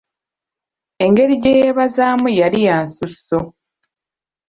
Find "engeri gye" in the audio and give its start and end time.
1.05-1.53